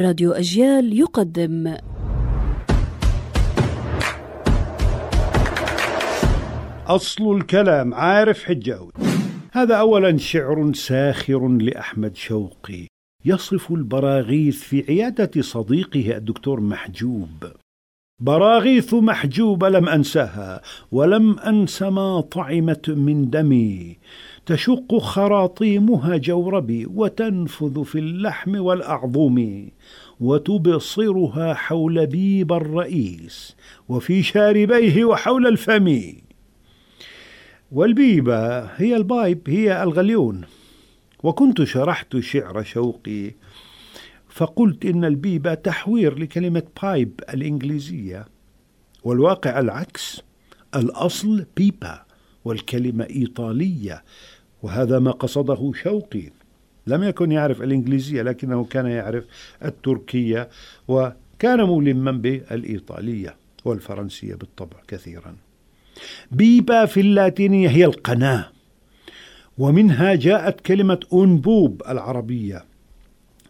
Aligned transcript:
راديو 0.00 0.32
أجيال 0.32 0.98
يقدم. 0.98 1.76
أصل 6.86 7.36
الكلام 7.36 7.94
عارف 7.94 8.44
حجاوي 8.44 8.92
هذا 9.52 9.74
أولا 9.74 10.16
شعر 10.18 10.72
ساخر 10.72 11.48
لأحمد 11.48 12.16
شوقي 12.16 12.86
يصف 13.24 13.72
البراغيث 13.72 14.62
في 14.62 14.84
عيادة 14.88 15.42
صديقه 15.42 16.16
الدكتور 16.16 16.60
محجوب. 16.60 17.44
براغيث 18.20 18.94
محجوب 18.94 19.64
لم 19.64 19.88
أنسها 19.88 20.62
ولم 20.92 21.38
أنس 21.38 21.82
ما 21.82 22.20
طعمت 22.20 22.90
من 22.90 23.30
دمي. 23.30 23.98
تشق 24.46 24.98
خراطيمها 24.98 26.16
جوربي 26.16 26.86
وتنفذ 26.86 27.84
في 27.84 27.98
اللحم 27.98 28.60
والأعظم 28.60 29.66
وتبصرها 30.20 31.54
حول 31.54 32.06
بيبا 32.06 32.52
الرئيس 32.52 33.56
وفي 33.88 34.22
شاربيه 34.22 35.04
وحول 35.04 35.46
الفم. 35.46 36.02
والبيبة 37.72 38.60
هي 38.60 38.96
ال 38.96 39.05
pipe 39.05 39.40
هي 39.46 39.82
الغليون. 39.82 40.40
وكنت 41.22 41.64
شرحت 41.64 42.16
شعر 42.18 42.62
شوقي 42.62 43.32
فقلت 44.36 44.84
إن 44.84 45.04
البيبة 45.04 45.54
تحوير 45.54 46.18
لكلمة 46.18 46.62
pipe 46.82 47.20
الإنجليزية 47.34 48.26
والواقع 49.04 49.60
العكس 49.60 50.22
الأصل 50.74 51.46
pipa 51.56 52.02
والكلمة 52.44 53.04
إيطالية 53.04 54.04
وهذا 54.62 54.98
ما 54.98 55.10
قصده 55.10 55.72
شوقي. 55.82 56.30
لم 56.86 57.02
يكن 57.02 57.32
يعرف 57.32 57.62
الإنجليزية 57.62 58.22
لكنه 58.22 58.64
كان 58.64 58.86
يعرف 58.86 59.24
التركية 59.64 60.48
وكان 60.88 61.60
ملما 61.60 62.12
بالإيطالية 62.12 63.36
والفرنسية 63.64 64.34
بالطبع 64.34 64.76
كثيرا. 64.88 65.36
بيبا 66.30 66.86
في 66.86 67.00
اللاتينية 67.00 67.68
هي 67.68 67.84
القناة 67.84 68.48
ومنها 69.58 70.14
جاءت 70.14 70.60
كلمة 70.60 71.00
أنبوب 71.12 71.82
العربية. 71.88 72.64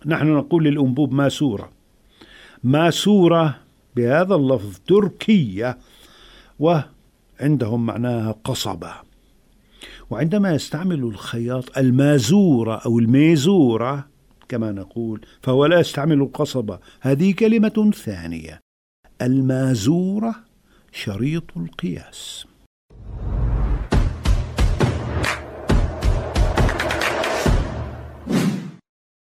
نحن 0.07 0.27
نقول 0.27 0.65
للأنبوب 0.65 1.13
ماسورة 1.13 1.71
ماسورة 2.65 3.59
بهذا 3.97 4.35
اللفظ 4.35 4.77
تركية 4.87 5.79
وعندهم 6.59 7.87
معناها 7.87 8.33
قصبة. 8.45 8.93
وعندما 10.11 10.55
يستعمل 10.55 11.01
الخياط 11.03 11.79
المازورة 11.79 12.75
أو 12.75 12.99
الميزورة 12.99 14.07
كما 14.49 14.73
نقول 14.73 15.21
فهو 15.43 15.67
لا 15.67 15.81
يستعمل 15.81 16.21
القصبة. 16.21 16.79
هذه 17.01 17.33
كلمة 17.33 17.93
ثانية. 17.95 18.61
المازورة 19.23 20.35
شريط 20.93 21.45
القياس. 21.57 22.47